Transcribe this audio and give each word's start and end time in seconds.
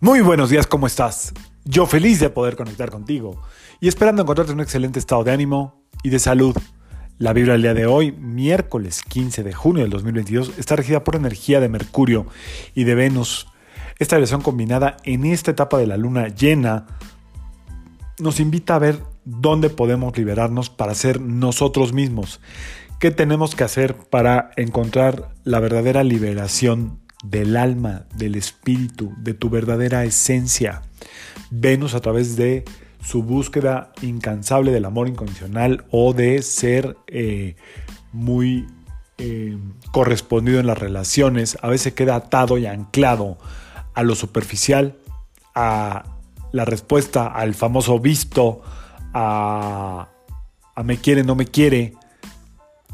Muy 0.00 0.20
buenos 0.20 0.48
días, 0.48 0.68
¿cómo 0.68 0.86
estás? 0.86 1.34
Yo 1.64 1.84
feliz 1.84 2.20
de 2.20 2.30
poder 2.30 2.54
conectar 2.54 2.88
contigo 2.88 3.42
y 3.80 3.88
esperando 3.88 4.22
encontrarte 4.22 4.52
en 4.52 4.58
un 4.58 4.62
excelente 4.62 5.00
estado 5.00 5.24
de 5.24 5.32
ánimo 5.32 5.82
y 6.04 6.10
de 6.10 6.20
salud. 6.20 6.56
La 7.18 7.32
vibra 7.32 7.54
del 7.54 7.62
día 7.62 7.74
de 7.74 7.86
hoy, 7.86 8.12
miércoles 8.12 9.02
15 9.02 9.42
de 9.42 9.52
junio 9.52 9.82
del 9.82 9.90
2022, 9.90 10.52
está 10.56 10.76
regida 10.76 11.02
por 11.02 11.16
energía 11.16 11.58
de 11.58 11.68
Mercurio 11.68 12.26
y 12.76 12.84
de 12.84 12.94
Venus. 12.94 13.48
Esta 13.98 14.14
vibración 14.14 14.40
combinada 14.40 14.98
en 15.02 15.24
esta 15.24 15.50
etapa 15.50 15.78
de 15.78 15.88
la 15.88 15.96
luna 15.96 16.28
llena 16.28 16.86
nos 18.20 18.38
invita 18.38 18.76
a 18.76 18.78
ver 18.78 19.02
dónde 19.24 19.68
podemos 19.68 20.16
liberarnos 20.16 20.70
para 20.70 20.94
ser 20.94 21.20
nosotros 21.20 21.92
mismos. 21.92 22.40
¿Qué 23.00 23.10
tenemos 23.10 23.56
que 23.56 23.64
hacer 23.64 23.96
para 23.96 24.52
encontrar 24.56 25.34
la 25.42 25.58
verdadera 25.58 26.04
liberación 26.04 27.00
del 27.24 27.56
alma, 27.56 28.04
del 28.14 28.34
espíritu, 28.34 29.12
de 29.18 29.34
tu 29.34 29.50
verdadera 29.50 30.04
esencia. 30.04 30.82
Venus 31.50 31.94
a 31.94 32.00
través 32.00 32.36
de 32.36 32.64
su 33.02 33.22
búsqueda 33.22 33.92
incansable 34.02 34.72
del 34.72 34.84
amor 34.84 35.08
incondicional 35.08 35.84
o 35.90 36.12
de 36.12 36.42
ser 36.42 36.96
eh, 37.06 37.56
muy 38.12 38.66
eh, 39.18 39.56
correspondido 39.92 40.60
en 40.60 40.66
las 40.66 40.78
relaciones, 40.78 41.58
a 41.62 41.68
veces 41.68 41.94
queda 41.94 42.16
atado 42.16 42.58
y 42.58 42.66
anclado 42.66 43.38
a 43.94 44.02
lo 44.02 44.14
superficial, 44.14 44.96
a 45.54 46.04
la 46.52 46.64
respuesta 46.64 47.26
al 47.26 47.54
famoso 47.54 47.98
visto, 47.98 48.62
a, 49.12 50.08
a 50.74 50.82
me 50.82 50.98
quiere, 50.98 51.24
no 51.24 51.34
me 51.34 51.46
quiere. 51.46 51.94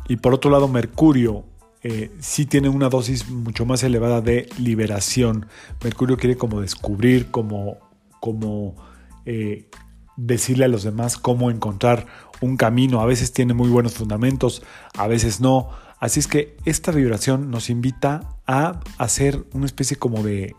Y 0.08 0.16
por 0.16 0.34
otro 0.34 0.50
lado, 0.50 0.68
Mercurio 0.68 1.44
eh, 1.86 2.10
sí 2.18 2.46
tiene 2.46 2.70
una 2.70 2.88
dosis 2.88 3.28
mucho 3.28 3.66
más 3.66 3.82
elevada 3.82 4.22
de 4.22 4.48
liberación. 4.58 5.46
Mercurio 5.82 6.16
quiere 6.16 6.38
como 6.38 6.62
descubrir, 6.62 7.30
como, 7.30 7.76
como 8.20 8.74
eh, 9.26 9.68
decirle 10.16 10.64
a 10.64 10.68
los 10.68 10.82
demás 10.82 11.18
cómo 11.18 11.50
encontrar 11.50 12.06
un 12.40 12.56
camino. 12.56 13.02
A 13.02 13.06
veces 13.06 13.34
tiene 13.34 13.52
muy 13.52 13.68
buenos 13.68 13.92
fundamentos, 13.92 14.62
a 14.96 15.06
veces 15.06 15.42
no. 15.42 15.68
Así 16.00 16.20
es 16.20 16.26
que 16.26 16.56
esta 16.64 16.90
vibración 16.90 17.50
nos 17.50 17.68
invita 17.68 18.38
a 18.46 18.80
hacer 18.96 19.44
una 19.52 19.66
especie 19.66 19.98
como 19.98 20.22
de, 20.22 20.56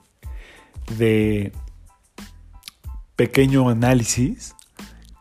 de 0.95 1.53
pequeño 3.15 3.67
análisis 3.67 4.53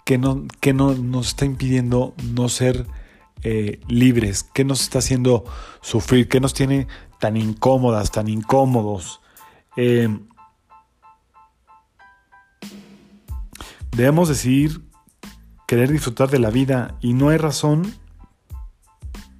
que, 0.04 0.18
no, 0.18 0.46
que 0.60 0.74
no, 0.74 0.92
nos 0.92 1.28
está 1.28 1.46
impidiendo 1.46 2.14
no 2.34 2.50
ser 2.50 2.86
eh, 3.44 3.78
libres, 3.88 4.42
qué 4.42 4.64
nos 4.64 4.80
está 4.80 5.00
haciendo 5.00 5.44
sufrir, 5.82 6.28
qué 6.28 6.40
nos 6.40 6.54
tiene 6.54 6.88
tan 7.20 7.36
incómodas, 7.36 8.10
tan 8.10 8.28
incómodos. 8.28 9.20
Eh, 9.76 10.08
debemos 13.94 14.30
decidir 14.30 14.80
querer 15.66 15.92
disfrutar 15.92 16.30
de 16.30 16.38
la 16.38 16.48
vida 16.48 16.96
y 17.02 17.12
no 17.12 17.28
hay 17.28 17.36
razón 17.36 17.94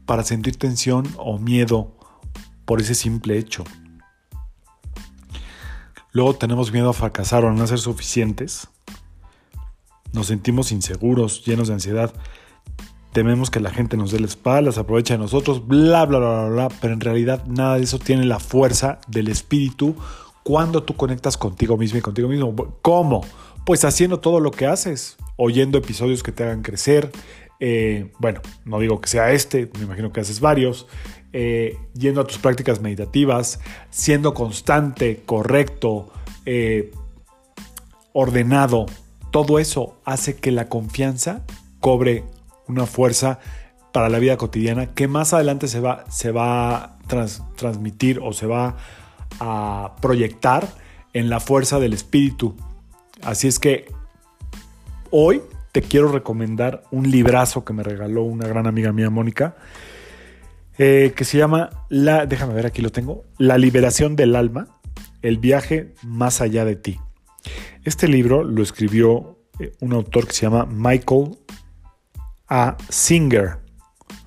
para 0.05 0.23
sentir 0.23 0.57
tensión 0.57 1.09
o 1.17 1.39
miedo 1.39 1.97
por 2.67 2.83
ese 2.83 2.95
simple 2.95 3.39
hecho. 3.39 3.65
Luego 6.13 6.35
tenemos 6.37 6.73
miedo 6.73 6.91
a 6.91 6.93
fracasar 6.93 7.45
o 7.45 7.49
a 7.49 7.53
no 7.53 7.67
ser 7.67 7.79
suficientes. 7.79 8.69
Nos 10.13 10.27
sentimos 10.27 10.73
inseguros, 10.73 11.45
llenos 11.45 11.69
de 11.69 11.75
ansiedad 11.75 12.13
tememos 13.15 13.49
que 13.49 13.61
la 13.61 13.71
gente 13.71 13.97
nos 13.97 14.11
dé 14.11 14.19
la 14.19 14.27
espalda, 14.27 14.73
se 14.73 14.81
aprovecha 14.81 15.15
de 15.15 15.19
nosotros, 15.19 15.69
bla, 15.69 16.05
bla, 16.05 16.19
bla, 16.19 16.29
bla, 16.29 16.49
bla, 16.49 16.69
pero 16.81 16.95
en 16.95 17.01
realidad 17.01 17.47
nada 17.47 17.77
de 17.77 17.85
eso 17.85 18.01
tiene 18.01 18.25
la 18.25 18.41
fuerza 18.41 18.99
del 19.07 19.29
espíritu 19.29 19.95
cuando 20.43 20.83
tú 20.83 20.97
conectas 20.97 21.39
contigo 21.39 21.77
mismo 21.77 22.01
y 22.01 22.03
contigo 22.03 22.29
mismo. 22.29 22.77
¿Cómo? 22.83 23.25
Pues 23.65 23.85
haciendo 23.85 24.19
todo 24.19 24.41
lo 24.41 24.51
que 24.51 24.67
haces, 24.67 25.17
oyendo 25.37 25.79
episodios 25.79 26.25
que 26.25 26.33
te 26.33 26.43
hagan 26.43 26.63
crecer. 26.63 27.13
Eh, 27.61 28.11
bueno, 28.19 28.41
no 28.65 28.81
digo 28.81 29.01
que 29.01 29.09
sea 29.09 29.31
este, 29.31 29.71
me 29.79 29.85
imagino 29.85 30.13
que 30.13 30.21
haces 30.21 30.41
varios. 30.41 30.89
Eh, 31.33 31.79
yendo 31.95 32.21
a 32.21 32.27
tus 32.27 32.39
prácticas 32.39 32.81
meditativas, 32.81 33.61
siendo 33.91 34.35
constante, 34.35 35.23
correcto, 35.25 36.13
eh, 36.47 36.91
ordenado. 38.13 38.87
Todo 39.31 39.61
eso 39.61 40.01
hace 40.05 40.35
que 40.35 40.51
la 40.51 40.69
confianza 40.69 41.45
cobre 41.79 42.25
una 42.69 42.87
fuerza 42.87 43.39
para 43.93 44.09
la 44.09 44.19
vida 44.19 44.37
cotidiana 44.37 44.95
que 44.95 45.07
más 45.07 45.33
adelante 45.33 45.69
se 45.69 45.81
va, 45.81 46.05
se 46.11 46.33
va 46.33 46.77
a 46.77 46.99
transmitir 47.57 48.21
o 48.21 48.33
se 48.33 48.47
va 48.47 48.77
a 49.41 49.95
proyectar 50.01 50.67
en 51.13 51.31
la 51.31 51.41
fuerza 51.41 51.79
del 51.79 51.93
espíritu. 51.93 52.57
Así 53.23 53.47
es 53.47 53.59
que 53.59 53.87
hoy 55.11 55.43
te 55.73 55.83
quiero 55.83 56.09
recomendar 56.09 56.83
un 56.91 57.11
librazo 57.11 57.65
que 57.65 57.73
me 57.73 57.83
regaló 57.83 58.23
una 58.23 58.47
gran 58.47 58.67
amiga 58.67 58.93
mía, 58.93 59.11
Mónica, 59.11 59.57
eh, 60.77 61.13
que 61.17 61.25
se 61.25 61.39
llama, 61.39 61.71
la, 61.89 62.27
déjame 62.27 62.55
ver, 62.55 62.67
aquí 62.67 62.83
lo 62.83 62.91
tengo, 62.91 63.25
La 63.39 63.59
liberación 63.59 64.17
del 64.17 64.35
alma, 64.35 64.69
el 65.23 65.39
viaje 65.39 65.95
más 66.03 66.41
allá 66.41 66.65
de 66.65 66.77
ti. 66.77 66.99
Este 67.85 68.09
libro 68.09 68.43
lo 68.43 68.63
escribió 68.63 69.39
eh, 69.61 69.73
un 69.81 69.93
autor 69.93 70.27
que 70.27 70.33
se 70.33 70.43
llama 70.43 70.67
Michael 70.67 71.37
a 72.49 72.77
Singer, 72.89 73.59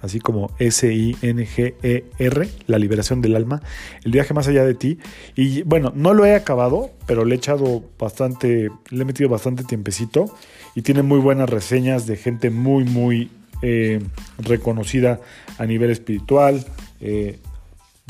así 0.01 0.19
como 0.19 0.51
S-I-N-G-E-R, 0.59 2.49
La 2.67 2.79
liberación 2.79 3.21
del 3.21 3.35
alma, 3.35 3.61
El 4.03 4.11
viaje 4.11 4.33
más 4.33 4.47
allá 4.47 4.63
de 4.65 4.73
ti. 4.73 4.99
Y 5.35 5.63
bueno, 5.63 5.91
no 5.95 6.13
lo 6.13 6.25
he 6.25 6.35
acabado, 6.35 6.91
pero 7.05 7.25
le 7.25 7.35
he 7.35 7.37
echado 7.37 7.83
bastante, 7.99 8.69
le 8.89 9.01
he 9.01 9.05
metido 9.05 9.29
bastante 9.29 9.63
tiempecito 9.63 10.33
y 10.75 10.81
tiene 10.81 11.01
muy 11.01 11.19
buenas 11.19 11.49
reseñas 11.49 12.05
de 12.07 12.17
gente 12.17 12.49
muy, 12.49 12.83
muy 12.83 13.31
eh, 13.61 14.01
reconocida 14.37 15.19
a 15.57 15.65
nivel 15.65 15.89
espiritual. 15.89 16.65
Eh, 17.01 17.39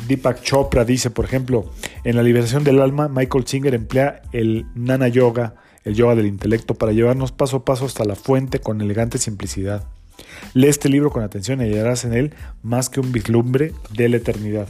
Deepak 0.08 0.42
Chopra 0.44 0.86
dice, 0.86 1.10
por 1.10 1.26
ejemplo, 1.26 1.72
en 2.04 2.16
La 2.16 2.24
liberación 2.24 2.64
del 2.64 2.82
alma, 2.82 3.08
Michael 3.08 3.48
Singer 3.48 3.74
emplea 3.74 4.22
el 4.32 4.66
Nana 4.76 5.08
Yoga, 5.08 5.56
el 5.84 5.96
yoga 5.96 6.16
del 6.16 6.28
intelecto, 6.28 6.76
para 6.76 6.92
llevarnos 6.92 7.32
paso 7.32 7.58
a 7.58 7.66
paso 7.66 7.86
hasta 7.86 8.04
la 8.04 8.16
fuente 8.16 8.60
con 8.60 8.82
elegante 8.82 9.18
simplicidad. 9.18 9.86
Lee 10.54 10.68
este 10.68 10.90
libro 10.90 11.12
con 11.12 11.24
atención 11.24 11.62
y 11.62 11.66
hallarás 11.66 12.06
en 12.06 12.14
él 12.14 12.34
más 12.64 12.90
que 12.90 13.00
un 13.00 13.12
vislumbre 13.12 13.74
de 13.94 14.10
la 14.10 14.18
eternidad. 14.18 14.68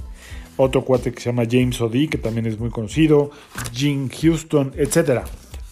Otro 0.58 0.84
cuate 0.84 1.14
que 1.14 1.22
se 1.22 1.30
llama 1.30 1.44
James 1.50 1.80
O'Dea, 1.80 2.10
que 2.10 2.18
también 2.18 2.48
es 2.48 2.60
muy 2.60 2.72
conocido, 2.72 3.32
Jim 3.74 4.10
Houston, 4.10 4.74
etc. 4.76 5.22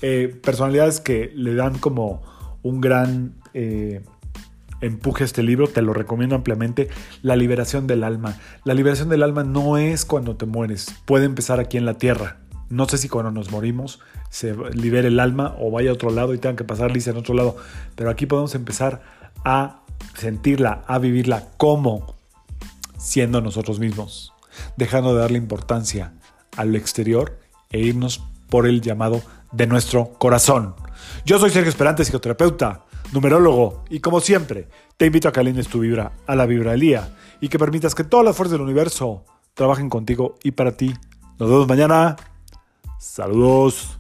Eh, 0.01 0.35
personalidades 0.43 0.99
que 0.99 1.31
le 1.35 1.55
dan 1.55 1.79
como 1.79 2.21
un 2.61 2.81
gran 2.81 3.33
eh, 3.53 4.01
empuje 4.81 5.23
a 5.23 5.25
este 5.25 5.43
libro, 5.43 5.67
te 5.67 5.81
lo 5.81 5.93
recomiendo 5.93 6.35
ampliamente. 6.35 6.89
La 7.23 7.35
liberación 7.35 7.87
del 7.87 8.03
alma. 8.03 8.37
La 8.63 8.73
liberación 8.73 9.09
del 9.09 9.23
alma 9.23 9.43
no 9.43 9.77
es 9.77 10.05
cuando 10.05 10.35
te 10.35 10.45
mueres, 10.45 10.93
puede 11.05 11.25
empezar 11.25 11.59
aquí 11.59 11.77
en 11.77 11.85
la 11.85 11.97
tierra. 11.97 12.37
No 12.69 12.87
sé 12.87 12.97
si 12.97 13.09
cuando 13.09 13.31
nos 13.31 13.51
morimos 13.51 13.99
se 14.29 14.55
libere 14.73 15.09
el 15.09 15.19
alma 15.19 15.55
o 15.59 15.69
vaya 15.71 15.91
a 15.91 15.93
otro 15.93 16.09
lado 16.09 16.33
y 16.33 16.39
tenga 16.39 16.55
que 16.55 16.63
pasar 16.63 16.91
lisa 16.91 17.11
en 17.11 17.17
otro 17.17 17.35
lado, 17.35 17.57
pero 17.95 18.09
aquí 18.09 18.25
podemos 18.25 18.55
empezar 18.55 19.01
a 19.45 19.81
sentirla, 20.15 20.83
a 20.87 20.99
vivirla 20.99 21.47
como 21.57 22.15
siendo 22.97 23.39
nosotros 23.39 23.79
mismos, 23.79 24.33
dejando 24.75 25.13
de 25.13 25.21
darle 25.21 25.37
importancia 25.37 26.13
al 26.57 26.75
exterior 26.75 27.39
e 27.69 27.79
irnos 27.79 28.21
por 28.49 28.67
el 28.67 28.81
llamado 28.81 29.21
de 29.51 29.67
nuestro 29.67 30.13
corazón. 30.17 30.75
Yo 31.25 31.39
soy 31.39 31.51
Sergio 31.51 31.69
Esperante, 31.69 32.03
psicoterapeuta, 32.03 32.85
numerólogo, 33.13 33.83
y 33.89 33.99
como 33.99 34.19
siempre, 34.19 34.67
te 34.97 35.05
invito 35.05 35.27
a 35.27 35.31
que 35.31 35.39
alines 35.39 35.67
tu 35.67 35.79
vibra 35.79 36.13
a 36.25 36.35
la 36.35 36.45
vibralía 36.45 37.15
y 37.41 37.49
que 37.49 37.59
permitas 37.59 37.95
que 37.95 38.03
todas 38.03 38.25
las 38.25 38.35
fuerzas 38.35 38.53
del 38.53 38.61
universo 38.61 39.23
trabajen 39.53 39.89
contigo 39.89 40.35
y 40.43 40.51
para 40.51 40.75
ti. 40.75 40.93
Nos 41.37 41.49
vemos 41.49 41.67
mañana. 41.67 42.15
Saludos. 42.99 43.94